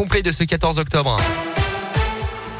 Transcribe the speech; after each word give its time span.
complet 0.00 0.22
de 0.22 0.32
ce 0.32 0.44
14 0.44 0.78
octobre. 0.78 1.20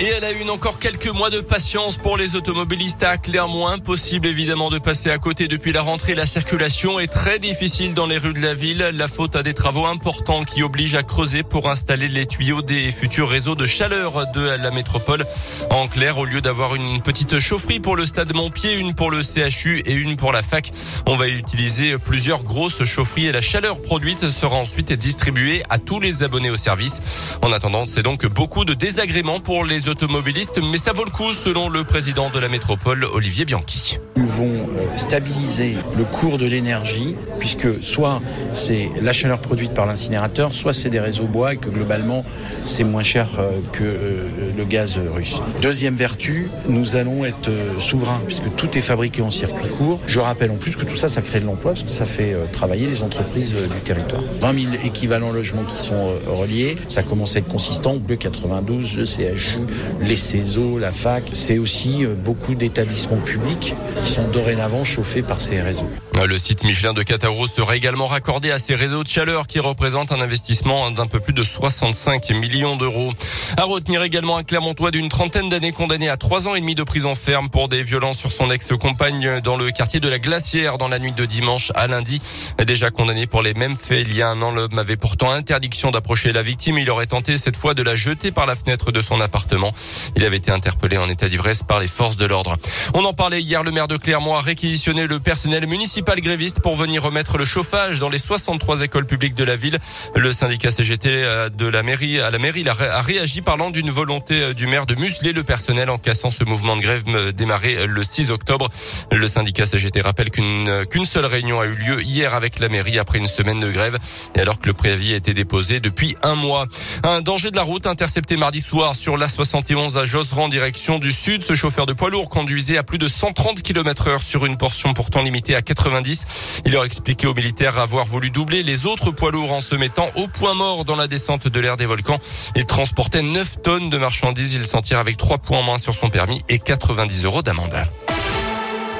Et 0.00 0.04
elle 0.04 0.22
a 0.22 0.30
une 0.30 0.48
encore 0.48 0.78
quelques 0.78 1.08
mois 1.08 1.28
de 1.28 1.40
patience 1.40 1.96
pour 1.96 2.16
les 2.16 2.36
automobilistes 2.36 3.02
à 3.02 3.18
Clermont. 3.18 3.66
Impossible 3.66 4.28
évidemment 4.28 4.70
de 4.70 4.78
passer 4.78 5.10
à 5.10 5.18
côté 5.18 5.48
depuis 5.48 5.72
la 5.72 5.82
rentrée. 5.82 6.14
La 6.14 6.24
circulation 6.24 7.00
est 7.00 7.08
très 7.08 7.40
difficile 7.40 7.94
dans 7.94 8.06
les 8.06 8.16
rues 8.16 8.32
de 8.32 8.40
la 8.40 8.54
ville. 8.54 8.78
La 8.94 9.08
faute 9.08 9.34
à 9.34 9.42
des 9.42 9.54
travaux 9.54 9.86
importants 9.86 10.44
qui 10.44 10.62
obligent 10.62 10.94
à 10.94 11.02
creuser 11.02 11.42
pour 11.42 11.68
installer 11.68 12.06
les 12.06 12.26
tuyaux 12.26 12.62
des 12.62 12.92
futurs 12.92 13.28
réseaux 13.28 13.56
de 13.56 13.66
chaleur 13.66 14.30
de 14.32 14.40
la 14.40 14.70
métropole. 14.70 15.24
En 15.70 15.88
clair, 15.88 16.18
au 16.18 16.24
lieu 16.24 16.40
d'avoir 16.40 16.76
une 16.76 17.02
petite 17.02 17.40
chaufferie 17.40 17.80
pour 17.80 17.96
le 17.96 18.06
stade 18.06 18.32
Montpied, 18.34 18.74
une 18.74 18.94
pour 18.94 19.10
le 19.10 19.22
CHU 19.24 19.80
et 19.84 19.94
une 19.94 20.16
pour 20.16 20.30
la 20.30 20.42
fac, 20.42 20.70
on 21.06 21.16
va 21.16 21.26
utiliser 21.26 21.98
plusieurs 21.98 22.44
grosses 22.44 22.84
chaufferies 22.84 23.26
et 23.26 23.32
la 23.32 23.40
chaleur 23.40 23.82
produite 23.82 24.30
sera 24.30 24.54
ensuite 24.54 24.92
distribuée 24.92 25.64
à 25.70 25.78
tous 25.78 25.98
les 25.98 26.22
abonnés 26.22 26.50
au 26.50 26.56
service. 26.56 27.02
En 27.42 27.50
attendant, 27.50 27.88
c'est 27.88 28.04
donc 28.04 28.26
beaucoup 28.26 28.64
de 28.64 28.74
désagréments 28.74 29.40
pour 29.40 29.64
les 29.64 29.87
automobilistes, 29.88 30.60
mais 30.62 30.78
ça 30.78 30.92
vaut 30.92 31.04
le 31.04 31.10
coup 31.10 31.32
selon 31.32 31.68
le 31.68 31.84
président 31.84 32.30
de 32.30 32.38
la 32.38 32.48
métropole, 32.48 33.04
Olivier 33.12 33.44
Bianchi. 33.44 33.98
Vont 34.18 34.46
euh, 34.46 34.96
stabiliser 34.96 35.76
le 35.96 36.02
cours 36.04 36.38
de 36.38 36.46
l'énergie, 36.46 37.14
puisque 37.38 37.82
soit 37.82 38.20
c'est 38.52 38.88
la 39.00 39.12
chaleur 39.12 39.38
produite 39.38 39.72
par 39.72 39.86
l'incinérateur, 39.86 40.54
soit 40.54 40.72
c'est 40.72 40.90
des 40.90 40.98
réseaux 40.98 41.26
bois 41.26 41.54
et 41.54 41.56
que 41.56 41.68
globalement 41.68 42.24
c'est 42.64 42.82
moins 42.82 43.04
cher 43.04 43.28
euh, 43.38 43.52
que 43.72 43.84
euh, 43.84 44.28
le 44.56 44.64
gaz 44.64 44.98
russe. 45.14 45.40
Deuxième 45.62 45.94
vertu, 45.94 46.50
nous 46.68 46.96
allons 46.96 47.24
être 47.24 47.48
souverains, 47.78 48.20
puisque 48.26 48.54
tout 48.56 48.76
est 48.76 48.80
fabriqué 48.80 49.22
en 49.22 49.30
circuit 49.30 49.68
court. 49.68 50.00
Je 50.06 50.18
rappelle 50.18 50.50
en 50.50 50.56
plus 50.56 50.74
que 50.74 50.84
tout 50.84 50.96
ça, 50.96 51.08
ça 51.08 51.22
crée 51.22 51.40
de 51.40 51.46
l'emploi, 51.46 51.72
parce 51.72 51.84
que 51.84 51.90
ça 51.90 52.04
fait 52.04 52.34
travailler 52.50 52.88
les 52.88 53.02
entreprises 53.02 53.54
du 53.54 53.80
territoire. 53.84 54.22
20 54.40 54.52
000 54.52 54.84
équivalents 54.84 55.30
logements 55.30 55.64
qui 55.64 55.76
sont 55.76 56.12
reliés, 56.26 56.76
ça 56.88 57.02
commence 57.02 57.36
à 57.36 57.38
être 57.38 57.48
consistant. 57.48 57.96
Bleu 57.96 58.16
92, 58.16 58.98
le 58.98 59.06
CHU, 59.06 59.58
les 60.00 60.16
CESO, 60.16 60.78
la 60.78 60.92
fac. 60.92 61.24
C'est 61.32 61.58
aussi 61.58 62.04
beaucoup 62.24 62.54
d'établissements 62.54 63.18
publics 63.18 63.74
sont 64.08 64.26
dorénavant 64.28 64.84
chauffés 64.84 65.22
par 65.22 65.40
ces 65.40 65.60
réseaux. 65.60 65.88
Le 66.26 66.36
site 66.36 66.64
Michelin 66.64 66.94
de 66.94 67.02
Cataro 67.02 67.46
sera 67.46 67.76
également 67.76 68.06
raccordé 68.06 68.50
à 68.50 68.58
ces 68.58 68.74
réseaux 68.74 69.04
de 69.04 69.08
chaleur 69.08 69.46
qui 69.46 69.60
représentent 69.60 70.10
un 70.10 70.20
investissement 70.20 70.90
d'un 70.90 71.06
peu 71.06 71.20
plus 71.20 71.32
de 71.32 71.44
65 71.44 72.30
millions 72.30 72.74
d'euros. 72.74 73.12
À 73.56 73.62
retenir 73.62 74.02
également 74.02 74.36
un 74.36 74.42
Clermontois 74.42 74.90
d'une 74.90 75.08
trentaine 75.08 75.48
d'années 75.48 75.70
condamné 75.70 76.08
à 76.08 76.16
trois 76.16 76.48
ans 76.48 76.56
et 76.56 76.60
demi 76.60 76.74
de 76.74 76.82
prison 76.82 77.14
ferme 77.14 77.50
pour 77.50 77.68
des 77.68 77.82
violences 77.82 78.18
sur 78.18 78.32
son 78.32 78.50
ex-compagne 78.50 79.40
dans 79.42 79.56
le 79.56 79.70
quartier 79.70 80.00
de 80.00 80.08
la 80.08 80.18
Glacière 80.18 80.76
dans 80.76 80.88
la 80.88 80.98
nuit 80.98 81.12
de 81.12 81.24
dimanche 81.24 81.70
à 81.76 81.86
lundi. 81.86 82.20
Déjà 82.66 82.90
condamné 82.90 83.26
pour 83.26 83.42
les 83.42 83.54
mêmes 83.54 83.76
faits 83.76 84.06
il 84.08 84.16
y 84.16 84.22
a 84.22 84.28
un 84.28 84.42
an, 84.42 84.50
l'homme 84.50 84.78
avait 84.78 84.96
pourtant 84.96 85.30
interdiction 85.30 85.90
d'approcher 85.90 86.32
la 86.32 86.42
victime. 86.42 86.78
Il 86.78 86.90
aurait 86.90 87.06
tenté 87.06 87.36
cette 87.36 87.56
fois 87.56 87.74
de 87.74 87.82
la 87.82 87.94
jeter 87.94 88.32
par 88.32 88.46
la 88.46 88.56
fenêtre 88.56 88.90
de 88.90 89.02
son 89.02 89.20
appartement. 89.20 89.72
Il 90.16 90.24
avait 90.24 90.38
été 90.38 90.50
interpellé 90.50 90.98
en 90.98 91.08
état 91.08 91.28
d'ivresse 91.28 91.62
par 91.62 91.78
les 91.78 91.88
forces 91.88 92.16
de 92.16 92.26
l'ordre. 92.26 92.56
On 92.94 93.04
en 93.04 93.12
parlait 93.12 93.40
hier, 93.40 93.62
le 93.62 93.70
maire 93.70 93.86
de 93.86 93.97
Clermont 93.98 94.36
a 94.36 94.40
réquisitionné 94.40 95.06
le 95.06 95.20
personnel 95.20 95.66
municipal 95.66 96.20
gréviste 96.20 96.60
pour 96.60 96.76
venir 96.76 97.02
remettre 97.02 97.38
le 97.38 97.44
chauffage 97.44 97.98
dans 97.98 98.08
les 98.08 98.18
63 98.18 98.82
écoles 98.82 99.06
publiques 99.06 99.34
de 99.34 99.44
la 99.44 99.56
ville. 99.56 99.78
Le 100.14 100.32
syndicat 100.32 100.70
CGT 100.70 101.08
euh, 101.08 101.48
de 101.48 101.66
la 101.66 101.82
mairie 101.82 102.20
à 102.20 102.30
la 102.30 102.38
mairie 102.38 102.64
a 102.68 103.00
réagi 103.00 103.40
parlant 103.40 103.70
d'une 103.70 103.90
volonté 103.90 104.42
euh, 104.42 104.54
du 104.54 104.66
maire 104.66 104.86
de 104.86 104.94
museler 104.94 105.32
le 105.32 105.42
personnel 105.42 105.90
en 105.90 105.98
cassant 105.98 106.30
ce 106.30 106.44
mouvement 106.44 106.76
de 106.76 106.82
grève 106.82 107.02
euh, 107.08 107.32
démarré 107.32 107.86
le 107.86 108.04
6 108.04 108.30
octobre. 108.30 108.68
Le 109.10 109.26
syndicat 109.26 109.66
CGT 109.66 110.00
rappelle 110.00 110.30
qu'une 110.30 110.84
qu'une 110.90 111.06
seule 111.06 111.26
réunion 111.26 111.60
a 111.60 111.66
eu 111.66 111.74
lieu 111.74 112.02
hier 112.02 112.34
avec 112.34 112.58
la 112.58 112.68
mairie 112.68 112.98
après 112.98 113.18
une 113.18 113.26
semaine 113.26 113.60
de 113.60 113.70
grève 113.70 113.98
et 114.34 114.40
alors 114.40 114.60
que 114.60 114.66
le 114.66 114.74
préavis 114.74 115.14
a 115.14 115.16
été 115.16 115.34
déposé 115.34 115.80
depuis 115.80 116.16
un 116.22 116.34
mois. 116.34 116.66
Un 117.02 117.22
danger 117.22 117.50
de 117.50 117.56
la 117.56 117.62
route 117.62 117.86
intercepté 117.86 118.36
mardi 118.36 118.60
soir 118.60 118.94
sur 118.94 119.16
la 119.16 119.28
71 119.28 119.96
à 119.96 120.04
Josserand 120.04 120.48
direction 120.48 120.98
du 120.98 121.12
sud. 121.12 121.42
Ce 121.42 121.54
chauffeur 121.54 121.86
de 121.86 121.92
poids 121.92 122.10
lourd 122.10 122.28
conduisait 122.28 122.76
à 122.76 122.82
plus 122.82 122.98
de 122.98 123.08
130 123.08 123.62
km 123.62 123.77
sur 124.18 124.44
une 124.44 124.56
portion 124.56 124.92
pourtant 124.92 125.22
limitée 125.22 125.54
à 125.54 125.62
90. 125.62 126.62
Il 126.66 126.72
leur 126.72 126.84
expliquait 126.84 127.26
aux 127.26 127.34
militaires 127.34 127.78
avoir 127.78 128.04
voulu 128.06 128.30
doubler 128.30 128.62
les 128.62 128.86
autres 128.86 129.12
poids 129.12 129.30
lourds 129.30 129.52
en 129.52 129.60
se 129.60 129.74
mettant 129.76 130.08
au 130.16 130.26
point 130.26 130.54
mort 130.54 130.84
dans 130.84 130.96
la 130.96 131.06
descente 131.06 131.46
de 131.46 131.60
l'air 131.60 131.76
des 131.76 131.86
volcans. 131.86 132.18
Il 132.56 132.66
transportait 132.66 133.22
9 133.22 133.62
tonnes 133.62 133.90
de 133.90 133.98
marchandises. 133.98 134.54
Il 134.54 134.66
s'en 134.66 134.82
tire 134.82 134.98
avec 134.98 135.16
3 135.16 135.38
points 135.38 135.58
en 135.58 135.62
main 135.62 135.78
sur 135.78 135.94
son 135.94 136.10
permis 136.10 136.42
et 136.48 136.58
90 136.58 137.24
euros 137.24 137.42
d'amende. 137.42 137.76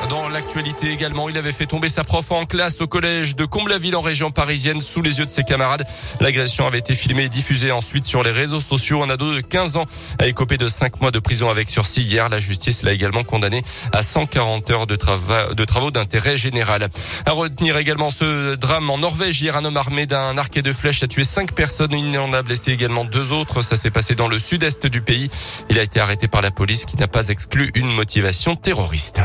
Dans 0.08 0.28
l'actualité 0.28 0.90
également, 0.90 1.28
il 1.28 1.36
avait 1.36 1.52
fait 1.52 1.66
tomber 1.66 1.90
sa 1.90 2.02
prof 2.02 2.32
en 2.32 2.46
classe 2.46 2.80
au 2.80 2.86
collège 2.86 3.36
de 3.36 3.44
Comble-la-Ville 3.44 3.94
en 3.94 4.00
région 4.00 4.30
parisienne 4.30 4.80
sous 4.80 5.02
les 5.02 5.18
yeux 5.18 5.26
de 5.26 5.30
ses 5.30 5.44
camarades. 5.44 5.84
L'agression 6.20 6.66
avait 6.66 6.78
été 6.78 6.94
filmée 6.94 7.24
et 7.24 7.28
diffusée 7.28 7.72
ensuite 7.72 8.04
sur 8.04 8.22
les 8.22 8.30
réseaux 8.30 8.60
sociaux. 8.60 9.02
Un 9.02 9.10
ado 9.10 9.34
de 9.34 9.40
15 9.40 9.76
ans 9.76 9.84
a 10.18 10.26
écopé 10.26 10.56
de 10.56 10.66
5 10.66 11.02
mois 11.02 11.10
de 11.10 11.18
prison 11.18 11.50
avec 11.50 11.68
sursis 11.68 12.00
hier. 12.00 12.30
La 12.30 12.38
justice 12.38 12.82
l'a 12.84 12.92
également 12.92 13.22
condamné 13.22 13.62
à 13.92 14.02
140 14.02 14.70
heures 14.70 14.86
de, 14.86 14.96
travaux 14.96 15.90
d'intérêt 15.90 16.38
général. 16.38 16.88
À 17.26 17.32
retenir 17.32 17.76
également 17.76 18.10
ce 18.10 18.54
drame 18.54 18.88
en 18.88 18.98
Norvège. 18.98 19.42
Hier, 19.42 19.56
un 19.56 19.64
homme 19.66 19.76
armé 19.76 20.06
d'un 20.06 20.38
arc 20.38 20.56
et 20.56 20.62
de 20.62 20.72
flèches 20.72 21.02
a 21.02 21.06
tué 21.06 21.24
5 21.24 21.52
personnes. 21.52 21.92
Il 21.92 22.18
en 22.18 22.32
a 22.32 22.42
blessé 22.42 22.72
également 22.72 23.04
deux 23.04 23.32
autres. 23.32 23.60
Ça 23.60 23.76
s'est 23.76 23.90
passé 23.90 24.14
dans 24.14 24.28
le 24.28 24.38
sud-est 24.38 24.86
du 24.86 25.02
pays. 25.02 25.28
Il 25.68 25.78
a 25.78 25.82
été 25.82 26.00
arrêté 26.00 26.28
par 26.28 26.40
la 26.40 26.50
police 26.50 26.86
qui 26.86 26.96
n'a 26.96 27.08
pas 27.08 27.28
exclu 27.28 27.70
une 27.74 27.92
motivation 27.92 28.56
terroriste. 28.56 29.20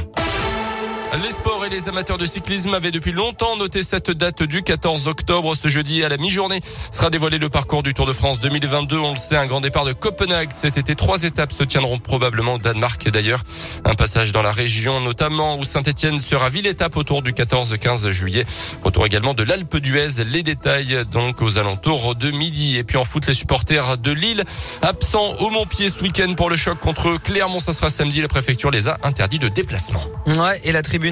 Les 1.22 1.29
sports 1.29 1.63
et 1.63 1.69
les 1.69 1.88
amateurs 1.90 2.18
de 2.18 2.25
cyclisme 2.25 2.74
avaient 2.74 2.90
depuis 2.90 3.12
longtemps 3.12 3.56
noté 3.56 3.84
cette 3.84 4.09
date 4.09 4.41
du 4.41 4.63
14 4.63 5.07
octobre. 5.07 5.56
Ce 5.56 5.68
jeudi 5.68 6.03
à 6.03 6.09
la 6.09 6.18
mi-journée 6.18 6.59
sera 6.91 7.12
dévoilé 7.12 7.38
le 7.38 7.50
parcours 7.50 7.84
du 7.84 7.94
Tour 7.94 8.07
de 8.07 8.13
France 8.13 8.40
2022. 8.40 8.97
On 8.97 9.12
le 9.12 9.16
sait, 9.16 9.35
un 9.35 9.46
grand 9.46 9.62
départ 9.62 9.85
de 9.85 9.94
Copenhague 9.94 10.50
cet 10.52 10.78
été. 10.78 10.96
Trois 10.96 11.22
étapes 11.22 11.53
se 11.53 11.63
tiendront 11.63 12.00
probablement 12.00 12.56
au 12.56 12.57
Danemark 12.57 13.07
d'ailleurs. 13.09 13.44
Un 13.85 13.94
passage 13.94 14.31
dans 14.31 14.41
la 14.41 14.52
région 14.52 15.02
notamment 15.02 15.59
où 15.59 15.66
Saint-Etienne 15.66 16.19
sera 16.19 16.50
ville 16.50 16.66
étape 16.66 16.97
autour 16.97 17.22
du 17.22 17.34
14-15 17.34 18.09
juillet. 18.09 18.46
Retour 18.84 19.06
également 19.06 19.35
de 19.35 19.44
l'Alpe 19.44 19.78
d'Huez. 19.78 20.23
Les 20.25 20.41
détails 20.41 21.06
donc 21.12 21.44
aux 21.44 21.59
alentours 21.59 22.16
de 22.16 22.31
midi. 22.31 22.78
Et 22.78 22.84
puis 22.84 22.97
en 22.97 23.03
foot, 23.03 23.28
les 23.28 23.35
supporters 23.35 24.00
de 24.00 24.12
Lille 24.12 24.44
absents 24.81 25.35
au 25.41 25.52
Montpied 25.52 25.90
ce 25.90 26.02
week-end 26.02 26.34
pour 26.34 26.50
le 26.50 26.56
choc 26.56 26.79
contre 26.79 27.18
Clermont. 27.18 27.59
Ça 27.59 27.72
sera 27.72 27.91
samedi. 27.91 28.19
La 28.19 28.28
préfecture 28.28 28.72
les 28.72 28.88
a 28.88 28.97
interdits 29.03 29.40
de 29.40 29.47
déplacement. 29.47 30.03
Ouais, 30.25 30.59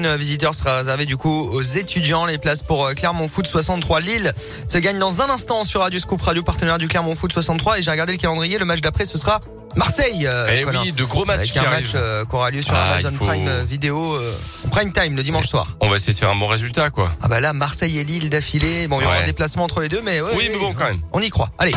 visiteur 0.00 0.54
sera 0.54 0.78
réservée 0.78 1.06
du 1.06 1.16
coup 1.16 1.50
aux 1.52 1.62
étudiants. 1.62 2.26
Les 2.26 2.38
places 2.38 2.62
pour 2.62 2.86
euh, 2.86 2.94
Clermont 2.94 3.28
Foot 3.28 3.46
63 3.46 4.00
Lille 4.00 4.32
se 4.68 4.78
gagnent 4.78 4.98
dans 4.98 5.22
un 5.22 5.30
instant 5.30 5.64
sur 5.64 5.80
Radio 5.80 5.98
Scoop 5.98 6.22
Radio, 6.22 6.42
partenaire 6.42 6.78
du 6.78 6.88
Clermont 6.88 7.14
Foot 7.14 7.32
63. 7.32 7.78
Et 7.78 7.82
j'ai 7.82 7.90
regardé 7.90 8.12
le 8.12 8.18
calendrier. 8.18 8.58
Le 8.58 8.64
match 8.64 8.80
d'après, 8.80 9.04
ce 9.04 9.18
sera 9.18 9.40
Marseille. 9.76 10.26
Euh, 10.26 10.46
eh 10.50 10.64
oui, 10.64 10.92
de 10.92 11.04
gros 11.04 11.24
matchs. 11.24 11.50
Avec 11.50 11.56
un 11.58 11.70
match 11.70 11.92
euh, 11.94 12.24
qui 12.24 12.34
aura 12.34 12.50
lieu 12.50 12.62
sur 12.62 12.74
ah, 12.74 12.92
Amazon 12.92 13.12
Prime 13.18 13.50
Vidéo, 13.68 14.18
Prime 14.70 14.92
Time 14.92 15.16
le 15.16 15.22
dimanche 15.22 15.46
soir. 15.46 15.76
On 15.80 15.88
va 15.88 15.96
essayer 15.96 16.12
de 16.14 16.18
faire 16.18 16.30
un 16.30 16.36
bon 16.36 16.46
résultat, 16.46 16.90
quoi. 16.90 17.12
Ah 17.22 17.28
bah 17.28 17.40
là, 17.40 17.52
Marseille 17.52 17.98
et 17.98 18.04
Lille 18.04 18.30
d'affilée. 18.30 18.88
Bon, 18.88 18.98
il 19.00 19.04
y 19.04 19.06
aura 19.06 19.16
un 19.16 19.24
déplacement 19.24 19.64
entre 19.64 19.82
les 19.82 19.88
deux, 19.88 20.00
mais 20.02 20.20
oui, 20.20 20.48
mais 20.50 20.58
bon, 20.58 20.72
quand 20.72 20.84
même. 20.84 21.00
On 21.12 21.20
y 21.20 21.30
croit. 21.30 21.50
Allez. 21.58 21.74